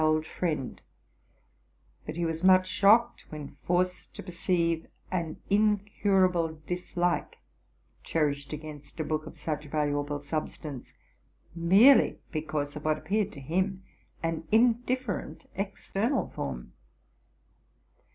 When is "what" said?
12.83-12.97